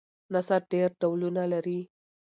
[0.33, 1.79] نثر ډېر ډولونه لري.